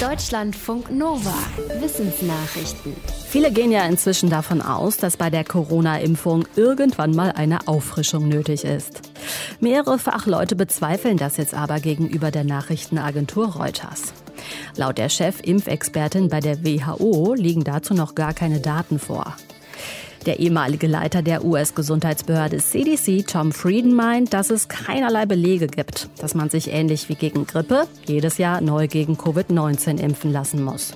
Deutschlandfunk 0.00 0.90
Nova. 0.90 1.32
Wissensnachrichten. 1.80 2.94
Viele 3.30 3.50
gehen 3.50 3.72
ja 3.72 3.86
inzwischen 3.86 4.28
davon 4.28 4.60
aus, 4.60 4.98
dass 4.98 5.16
bei 5.16 5.30
der 5.30 5.42
Corona-Impfung 5.42 6.44
irgendwann 6.54 7.16
mal 7.16 7.32
eine 7.32 7.66
Auffrischung 7.66 8.28
nötig 8.28 8.64
ist. 8.64 9.00
Mehrere 9.58 9.98
Fachleute 9.98 10.54
bezweifeln 10.54 11.16
das 11.16 11.38
jetzt 11.38 11.54
aber 11.54 11.80
gegenüber 11.80 12.30
der 12.30 12.44
Nachrichtenagentur 12.44 13.54
Reuters. 13.56 14.12
Laut 14.76 14.98
der 14.98 15.08
Chef-Impfexpertin 15.08 16.28
bei 16.28 16.40
der 16.40 16.62
WHO 16.62 17.32
liegen 17.32 17.64
dazu 17.64 17.94
noch 17.94 18.14
gar 18.14 18.34
keine 18.34 18.60
Daten 18.60 18.98
vor. 18.98 19.34
Der 20.26 20.40
ehemalige 20.40 20.88
Leiter 20.88 21.22
der 21.22 21.44
US-Gesundheitsbehörde 21.44 22.58
CDC, 22.58 23.24
Tom 23.28 23.52
Frieden, 23.52 23.94
meint, 23.94 24.34
dass 24.34 24.50
es 24.50 24.66
keinerlei 24.66 25.24
Belege 25.24 25.68
gibt, 25.68 26.08
dass 26.18 26.34
man 26.34 26.50
sich 26.50 26.72
ähnlich 26.72 27.08
wie 27.08 27.14
gegen 27.14 27.46
Grippe 27.46 27.86
jedes 28.06 28.36
Jahr 28.36 28.60
neu 28.60 28.88
gegen 28.88 29.14
Covid-19 29.14 30.00
impfen 30.00 30.32
lassen 30.32 30.64
muss. 30.64 30.94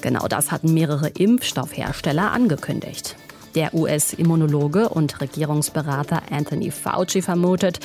Genau 0.00 0.26
das 0.26 0.50
hatten 0.50 0.74
mehrere 0.74 1.08
Impfstoffhersteller 1.08 2.32
angekündigt. 2.32 3.14
Der 3.54 3.74
US-Immunologe 3.74 4.88
und 4.88 5.20
Regierungsberater 5.20 6.22
Anthony 6.30 6.72
Fauci 6.72 7.22
vermutet, 7.22 7.78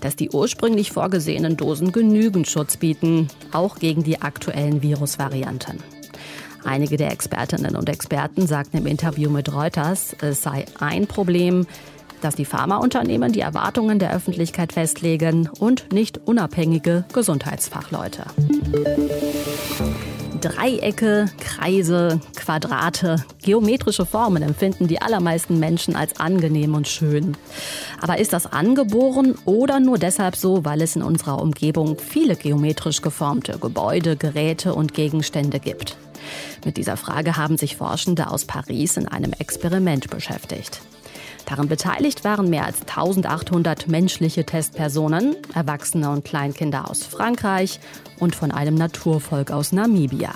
dass 0.00 0.16
die 0.16 0.30
ursprünglich 0.30 0.90
vorgesehenen 0.90 1.58
Dosen 1.58 1.92
genügend 1.92 2.48
Schutz 2.48 2.78
bieten, 2.78 3.28
auch 3.52 3.76
gegen 3.76 4.02
die 4.02 4.22
aktuellen 4.22 4.80
Virusvarianten. 4.80 5.93
Einige 6.64 6.96
der 6.96 7.12
Expertinnen 7.12 7.76
und 7.76 7.88
Experten 7.88 8.46
sagten 8.46 8.78
im 8.78 8.86
Interview 8.86 9.30
mit 9.30 9.52
Reuters, 9.52 10.16
es 10.20 10.42
sei 10.42 10.64
ein 10.80 11.06
Problem, 11.06 11.66
dass 12.20 12.36
die 12.36 12.46
Pharmaunternehmen 12.46 13.32
die 13.32 13.40
Erwartungen 13.40 13.98
der 13.98 14.14
Öffentlichkeit 14.14 14.72
festlegen 14.72 15.48
und 15.58 15.92
nicht 15.92 16.18
unabhängige 16.26 17.04
Gesundheitsfachleute. 17.12 18.24
Dreiecke, 20.44 21.30
Kreise, 21.40 22.20
Quadrate, 22.36 23.24
geometrische 23.42 24.04
Formen 24.04 24.42
empfinden 24.42 24.88
die 24.88 25.00
allermeisten 25.00 25.58
Menschen 25.58 25.96
als 25.96 26.20
angenehm 26.20 26.74
und 26.74 26.86
schön. 26.86 27.34
Aber 28.02 28.18
ist 28.18 28.34
das 28.34 28.44
angeboren 28.44 29.36
oder 29.46 29.80
nur 29.80 29.96
deshalb 29.96 30.36
so, 30.36 30.62
weil 30.66 30.82
es 30.82 30.96
in 30.96 31.02
unserer 31.02 31.40
Umgebung 31.40 31.98
viele 31.98 32.36
geometrisch 32.36 33.00
geformte 33.00 33.58
Gebäude, 33.58 34.16
Geräte 34.16 34.74
und 34.74 34.92
Gegenstände 34.92 35.60
gibt? 35.60 35.96
Mit 36.62 36.76
dieser 36.76 36.98
Frage 36.98 37.38
haben 37.38 37.56
sich 37.56 37.76
Forschende 37.76 38.30
aus 38.30 38.44
Paris 38.44 38.98
in 38.98 39.08
einem 39.08 39.32
Experiment 39.32 40.10
beschäftigt. 40.10 40.82
Daran 41.46 41.68
beteiligt 41.68 42.24
waren 42.24 42.48
mehr 42.48 42.64
als 42.64 42.80
1800 42.82 43.88
menschliche 43.88 44.44
Testpersonen, 44.44 45.36
Erwachsene 45.54 46.10
und 46.10 46.24
Kleinkinder 46.24 46.90
aus 46.90 47.04
Frankreich 47.04 47.80
und 48.18 48.34
von 48.34 48.50
einem 48.50 48.74
Naturvolk 48.74 49.50
aus 49.50 49.72
Namibia. 49.72 50.32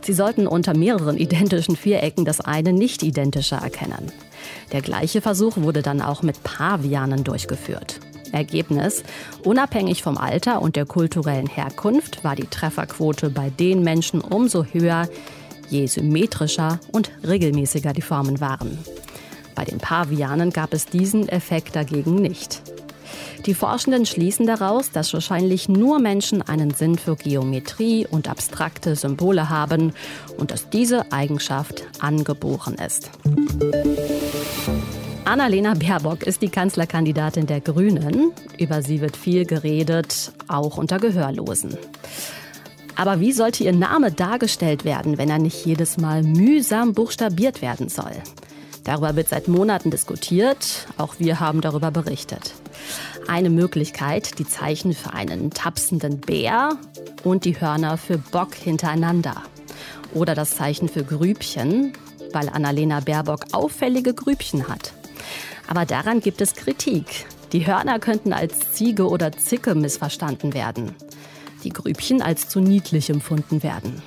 Sie 0.00 0.12
sollten 0.12 0.46
unter 0.46 0.76
mehreren 0.76 1.16
identischen 1.16 1.76
Vierecken 1.76 2.24
das 2.24 2.40
eine 2.40 2.72
nicht 2.72 3.02
identische 3.02 3.56
erkennen. 3.56 4.10
Der 4.72 4.80
gleiche 4.80 5.20
Versuch 5.20 5.56
wurde 5.58 5.82
dann 5.82 6.02
auch 6.02 6.22
mit 6.22 6.42
Pavianen 6.42 7.24
durchgeführt. 7.24 8.00
Ergebnis. 8.32 9.04
Unabhängig 9.44 10.02
vom 10.02 10.16
Alter 10.16 10.62
und 10.62 10.74
der 10.76 10.86
kulturellen 10.86 11.46
Herkunft 11.46 12.24
war 12.24 12.34
die 12.34 12.46
Trefferquote 12.46 13.30
bei 13.30 13.50
den 13.50 13.82
Menschen 13.82 14.20
umso 14.22 14.64
höher, 14.64 15.08
je 15.68 15.86
symmetrischer 15.86 16.80
und 16.90 17.10
regelmäßiger 17.26 17.92
die 17.92 18.02
Formen 18.02 18.40
waren. 18.40 18.78
Bei 19.54 19.64
den 19.64 19.78
Pavianen 19.78 20.50
gab 20.50 20.72
es 20.72 20.86
diesen 20.86 21.28
Effekt 21.28 21.76
dagegen 21.76 22.16
nicht. 22.16 22.62
Die 23.46 23.54
Forschenden 23.54 24.06
schließen 24.06 24.46
daraus, 24.46 24.92
dass 24.92 25.12
wahrscheinlich 25.12 25.68
nur 25.68 25.98
Menschen 25.98 26.42
einen 26.42 26.70
Sinn 26.72 26.96
für 26.96 27.16
Geometrie 27.16 28.06
und 28.08 28.28
abstrakte 28.28 28.94
Symbole 28.94 29.50
haben 29.50 29.92
und 30.38 30.52
dass 30.52 30.70
diese 30.70 31.10
Eigenschaft 31.10 31.84
angeboren 31.98 32.74
ist. 32.74 33.10
Annalena 35.24 35.74
Baerbock 35.74 36.24
ist 36.24 36.42
die 36.42 36.50
Kanzlerkandidatin 36.50 37.46
der 37.46 37.60
Grünen. 37.60 38.32
Über 38.58 38.82
sie 38.82 39.00
wird 39.00 39.16
viel 39.16 39.44
geredet, 39.44 40.32
auch 40.46 40.76
unter 40.76 40.98
Gehörlosen. 40.98 41.76
Aber 42.96 43.20
wie 43.20 43.32
sollte 43.32 43.64
ihr 43.64 43.72
Name 43.72 44.12
dargestellt 44.12 44.84
werden, 44.84 45.18
wenn 45.18 45.30
er 45.30 45.38
nicht 45.38 45.64
jedes 45.64 45.96
Mal 45.96 46.22
mühsam 46.22 46.92
buchstabiert 46.92 47.62
werden 47.62 47.88
soll? 47.88 48.12
Darüber 48.84 49.14
wird 49.16 49.28
seit 49.28 49.48
Monaten 49.48 49.90
diskutiert. 49.90 50.86
Auch 50.98 51.14
wir 51.18 51.40
haben 51.40 51.60
darüber 51.60 51.90
berichtet. 51.90 52.54
Eine 53.28 53.50
Möglichkeit, 53.50 54.38
die 54.38 54.46
Zeichen 54.46 54.92
für 54.94 55.12
einen 55.12 55.50
tapsenden 55.50 56.20
Bär 56.20 56.76
und 57.22 57.44
die 57.44 57.60
Hörner 57.60 57.96
für 57.96 58.18
Bock 58.18 58.54
hintereinander. 58.54 59.42
Oder 60.14 60.34
das 60.34 60.56
Zeichen 60.56 60.88
für 60.88 61.04
Grübchen, 61.04 61.92
weil 62.32 62.48
Annalena 62.48 63.00
Baerbock 63.00 63.44
auffällige 63.52 64.14
Grübchen 64.14 64.68
hat. 64.68 64.92
Aber 65.68 65.86
daran 65.86 66.20
gibt 66.20 66.40
es 66.40 66.54
Kritik. 66.54 67.26
Die 67.52 67.66
Hörner 67.66 67.98
könnten 67.98 68.32
als 68.32 68.72
Ziege 68.72 69.08
oder 69.08 69.32
Zicke 69.32 69.74
missverstanden 69.74 70.54
werden. 70.54 70.94
Die 71.64 71.70
Grübchen 71.70 72.20
als 72.20 72.48
zu 72.48 72.60
niedlich 72.60 73.10
empfunden 73.10 73.62
werden. 73.62 74.02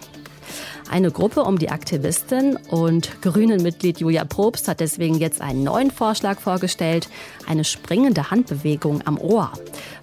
Eine 0.96 1.12
Gruppe 1.12 1.44
um 1.44 1.60
die 1.60 1.72
Aktivistin 1.72 2.58
und 2.70 3.22
Grünen-Mitglied 3.22 4.00
Julia 4.00 4.24
Probst 4.24 4.70
hat 4.70 4.80
deswegen 4.80 5.16
jetzt 5.16 5.42
einen 5.42 5.62
neuen 5.62 5.92
Vorschlag 5.92 6.40
vorgestellt, 6.40 7.10
eine 7.50 7.66
springende 7.66 8.32
Handbewegung 8.32 9.02
am 9.04 9.18
Ohr, 9.18 9.52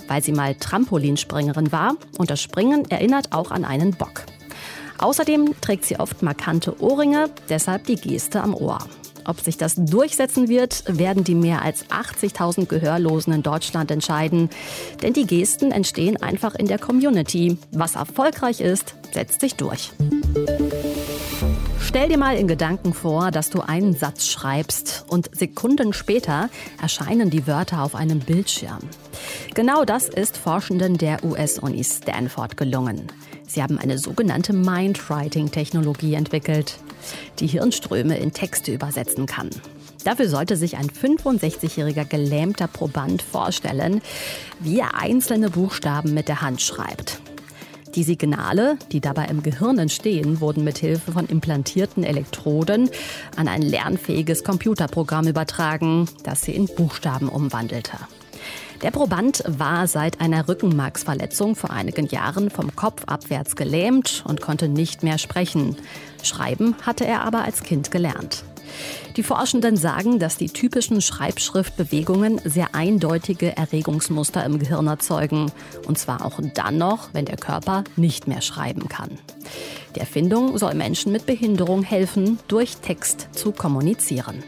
weil 0.06 0.22
sie 0.22 0.32
mal 0.32 0.54
Trampolinspringerin 0.54 1.72
war 1.72 1.94
und 2.18 2.28
das 2.28 2.42
Springen 2.42 2.90
erinnert 2.90 3.32
auch 3.32 3.50
an 3.50 3.64
einen 3.64 3.92
Bock. 3.92 4.24
Außerdem 4.98 5.54
trägt 5.62 5.86
sie 5.86 5.98
oft 5.98 6.20
markante 6.20 6.78
Ohrringe, 6.82 7.30
deshalb 7.48 7.86
die 7.86 7.96
Geste 7.96 8.42
am 8.42 8.54
Ohr. 8.54 8.80
Ob 9.24 9.40
sich 9.40 9.56
das 9.56 9.76
durchsetzen 9.76 10.48
wird, 10.48 10.84
werden 10.86 11.24
die 11.24 11.34
mehr 11.34 11.62
als 11.62 11.86
80.000 11.86 12.66
Gehörlosen 12.66 13.32
in 13.32 13.42
Deutschland 13.42 13.90
entscheiden. 13.90 14.50
Denn 15.02 15.12
die 15.12 15.26
Gesten 15.26 15.70
entstehen 15.70 16.20
einfach 16.20 16.54
in 16.54 16.66
der 16.66 16.78
Community. 16.78 17.56
Was 17.70 17.94
erfolgreich 17.94 18.60
ist, 18.60 18.94
setzt 19.12 19.40
sich 19.40 19.54
durch. 19.54 19.90
Stell 21.94 22.08
dir 22.08 22.16
mal 22.16 22.38
in 22.38 22.48
Gedanken 22.48 22.94
vor, 22.94 23.30
dass 23.30 23.50
du 23.50 23.60
einen 23.60 23.92
Satz 23.92 24.26
schreibst 24.26 25.04
und 25.08 25.28
Sekunden 25.36 25.92
später 25.92 26.48
erscheinen 26.80 27.28
die 27.28 27.46
Wörter 27.46 27.82
auf 27.82 27.94
einem 27.94 28.18
Bildschirm. 28.18 28.78
Genau 29.52 29.84
das 29.84 30.08
ist 30.08 30.38
Forschenden 30.38 30.96
der 30.96 31.22
US-Uni 31.22 31.84
Stanford 31.84 32.56
gelungen. 32.56 33.08
Sie 33.46 33.62
haben 33.62 33.76
eine 33.76 33.98
sogenannte 33.98 34.54
Mindwriting-Technologie 34.54 36.14
entwickelt, 36.14 36.78
die 37.40 37.46
Hirnströme 37.46 38.16
in 38.16 38.32
Texte 38.32 38.72
übersetzen 38.72 39.26
kann. 39.26 39.50
Dafür 40.02 40.30
sollte 40.30 40.56
sich 40.56 40.78
ein 40.78 40.88
65-jähriger 40.88 42.06
gelähmter 42.06 42.68
Proband 42.68 43.20
vorstellen, 43.20 44.00
wie 44.60 44.80
er 44.80 44.94
einzelne 44.94 45.50
Buchstaben 45.50 46.14
mit 46.14 46.28
der 46.28 46.40
Hand 46.40 46.62
schreibt. 46.62 47.20
Die 47.94 48.04
Signale, 48.04 48.78
die 48.90 49.00
dabei 49.00 49.26
im 49.26 49.42
Gehirn 49.42 49.78
entstehen, 49.78 50.40
wurden 50.40 50.64
mit 50.64 50.78
Hilfe 50.78 51.12
von 51.12 51.26
implantierten 51.26 52.04
Elektroden 52.04 52.88
an 53.36 53.48
ein 53.48 53.60
lernfähiges 53.60 54.44
Computerprogramm 54.44 55.26
übertragen, 55.26 56.08
das 56.24 56.42
sie 56.42 56.52
in 56.52 56.66
Buchstaben 56.66 57.28
umwandelte. 57.28 57.98
Der 58.80 58.92
Proband 58.92 59.44
war 59.46 59.86
seit 59.86 60.22
einer 60.22 60.48
Rückenmarksverletzung 60.48 61.54
vor 61.54 61.70
einigen 61.70 62.06
Jahren 62.06 62.50
vom 62.50 62.74
Kopf 62.74 63.04
abwärts 63.06 63.56
gelähmt 63.56 64.24
und 64.26 64.40
konnte 64.40 64.68
nicht 64.68 65.02
mehr 65.02 65.18
sprechen. 65.18 65.76
Schreiben 66.22 66.74
hatte 66.82 67.06
er 67.06 67.22
aber 67.24 67.44
als 67.44 67.62
Kind 67.62 67.90
gelernt. 67.90 68.42
Die 69.16 69.22
Forschenden 69.22 69.76
sagen, 69.76 70.18
dass 70.18 70.36
die 70.36 70.48
typischen 70.48 71.00
Schreibschriftbewegungen 71.00 72.40
sehr 72.44 72.74
eindeutige 72.74 73.56
Erregungsmuster 73.56 74.44
im 74.44 74.58
Gehirn 74.58 74.86
erzeugen. 74.86 75.52
Und 75.86 75.98
zwar 75.98 76.24
auch 76.24 76.40
dann 76.54 76.78
noch, 76.78 77.10
wenn 77.12 77.24
der 77.24 77.36
Körper 77.36 77.84
nicht 77.96 78.26
mehr 78.26 78.40
schreiben 78.40 78.88
kann. 78.88 79.18
Die 79.94 80.00
Erfindung 80.00 80.56
soll 80.56 80.74
Menschen 80.74 81.12
mit 81.12 81.26
Behinderung 81.26 81.82
helfen, 81.82 82.38
durch 82.48 82.76
Text 82.76 83.28
zu 83.32 83.52
kommunizieren. 83.52 84.42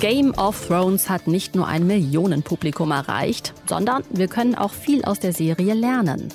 Game 0.00 0.34
of 0.34 0.66
Thrones 0.66 1.08
hat 1.08 1.26
nicht 1.26 1.54
nur 1.54 1.66
ein 1.66 1.86
Millionenpublikum 1.86 2.90
erreicht, 2.90 3.54
sondern 3.66 4.04
wir 4.10 4.28
können 4.28 4.54
auch 4.54 4.72
viel 4.72 5.04
aus 5.04 5.20
der 5.20 5.32
Serie 5.32 5.74
lernen. 5.74 6.28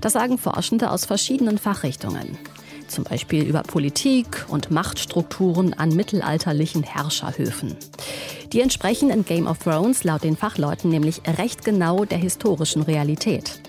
Das 0.00 0.12
sagen 0.12 0.38
Forschende 0.38 0.90
aus 0.90 1.04
verschiedenen 1.04 1.58
Fachrichtungen. 1.58 2.38
Zum 2.92 3.04
Beispiel 3.04 3.44
über 3.44 3.62
Politik 3.62 4.44
und 4.48 4.70
Machtstrukturen 4.70 5.72
an 5.72 5.96
mittelalterlichen 5.96 6.82
Herrscherhöfen. 6.82 7.74
Die 8.52 8.60
entsprechen 8.60 9.08
in 9.08 9.24
Game 9.24 9.46
of 9.46 9.60
Thrones 9.60 10.04
laut 10.04 10.24
den 10.24 10.36
Fachleuten 10.36 10.90
nämlich 10.90 11.22
recht 11.38 11.64
genau 11.64 12.04
der 12.04 12.18
historischen 12.18 12.82
Realität. 12.82 13.62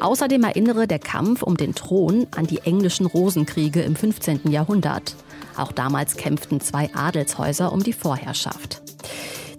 Außerdem 0.00 0.42
erinnere 0.42 0.88
der 0.88 0.98
Kampf 0.98 1.44
um 1.44 1.56
den 1.56 1.76
Thron 1.76 2.26
an 2.34 2.48
die 2.48 2.58
englischen 2.64 3.06
Rosenkriege 3.06 3.80
im 3.80 3.94
15. 3.94 4.50
Jahrhundert. 4.50 5.14
Auch 5.56 5.70
damals 5.70 6.16
kämpften 6.16 6.60
zwei 6.60 6.92
Adelshäuser 6.94 7.72
um 7.72 7.84
die 7.84 7.92
Vorherrschaft. 7.92 8.82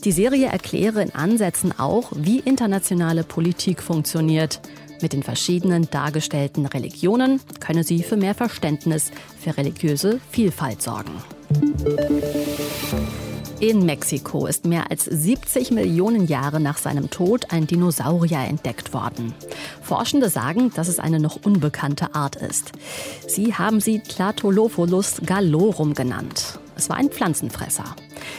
Die 0.04 0.12
Serie 0.12 0.48
erkläre 0.48 1.02
in 1.02 1.16
Ansätzen 1.16 1.80
auch, 1.80 2.12
wie 2.14 2.40
internationale 2.40 3.24
Politik 3.24 3.82
funktioniert, 3.82 4.60
Mit 5.06 5.14
den 5.14 5.22
verschiedenen 5.22 5.88
dargestellten 5.92 6.66
Religionen 6.66 7.40
könne 7.60 7.84
sie 7.84 8.02
für 8.02 8.18
mehr 8.18 8.34
Verständnis 8.34 9.12
für 9.40 9.56
religiöse 9.56 10.20
Vielfalt 10.32 10.82
sorgen. 10.82 11.12
In 13.60 13.86
Mexiko 13.86 14.48
ist 14.48 14.66
mehr 14.66 14.90
als 14.90 15.06
70 15.06 15.70
Millionen 15.70 16.26
Jahre 16.26 16.60
nach 16.60 16.80
seinem 16.80 17.12
Tod 17.12 17.52
ein 17.52 17.68
Dinosaurier 17.68 18.48
entdeckt 18.50 18.96
worden. 18.96 19.36
Forschende 19.84 20.30
sagen, 20.32 20.72
dass 20.74 20.88
es 20.88 20.98
eine 20.98 21.20
noch 21.20 21.36
unbekannte 21.46 22.16
Art 22.16 22.38
ist. 22.38 22.72
Sie 23.28 23.54
haben 23.54 23.82
sie 23.82 24.00
Tlatolopholus 24.00 25.22
gallorum 25.24 25.94
genannt. 25.94 26.58
Es 26.76 26.90
war 26.90 26.98
ein 26.98 27.12
Pflanzenfresser. 27.12 27.96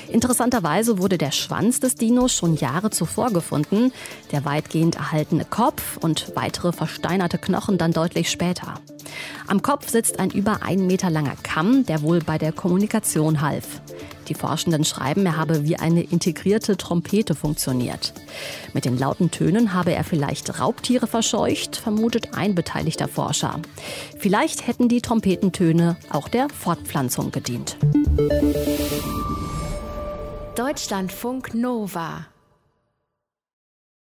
Interessanterweise 0.09 0.99
wurde 0.99 1.19
der 1.19 1.33
Schwanz 1.33 1.81
des 1.81 1.95
Dinos 1.95 2.33
schon 2.33 2.57
Jahre 2.57 2.91
zuvor 2.91 3.33
gefunden, 3.33 3.93
der 4.33 4.45
weitgehend 4.45 4.97
erhaltene 4.97 5.45
Kopf 5.45 5.97
und 5.99 6.33
weitere 6.35 6.73
versteinerte 6.73 7.39
Knochen 7.39 7.79
dann 7.79 7.93
deutlich 7.93 8.31
später. 8.31 8.75
Am 9.47 9.63
Kopf 9.63 9.89
sitzt 9.89 10.19
ein 10.19 10.31
über 10.31 10.63
ein 10.63 10.87
Meter 10.87 11.11
langer 11.11 11.37
Kamm, 11.43 11.87
der 11.87 12.03
wohl 12.03 12.21
bei 12.21 12.39
der 12.39 12.53
Kommunikation 12.53 13.41
half. 13.41 13.81
Die 14.29 14.35
Forschenden 14.35 14.85
schreiben, 14.85 15.25
er 15.25 15.37
habe 15.37 15.65
wie 15.65 15.77
eine 15.77 16.03
integrierte 16.03 16.77
Trompete 16.77 17.35
funktioniert. 17.35 18.13
Mit 18.73 18.85
den 18.85 18.99
lauten 18.99 19.31
Tönen 19.31 19.73
habe 19.73 19.93
er 19.95 20.03
vielleicht 20.03 20.61
Raubtiere 20.61 21.07
verscheucht, 21.07 21.77
vermutet 21.77 22.35
ein 22.35 22.55
beteiligter 22.55 23.09
Forscher. 23.09 23.61
Vielleicht 24.19 24.67
hätten 24.67 24.89
die 24.89 25.01
Trompetentöne 25.01 25.97
auch 26.11 26.29
der 26.29 26.49
Fortpflanzung 26.49 27.31
gedient. 27.31 27.77
Deutschlandfunk 30.57 31.53
Nova 31.53 32.29